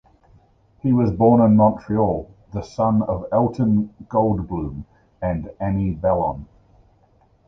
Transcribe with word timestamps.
He 0.81 0.91
was 0.93 1.11
born 1.11 1.41
in 1.41 1.55
Montreal, 1.55 2.31
the 2.53 2.63
son 2.63 3.03
of 3.03 3.27
Alton 3.31 3.93
Goldbloom 4.07 4.85
and 5.21 5.51
Annie 5.59 5.91
Ballon. 5.91 6.47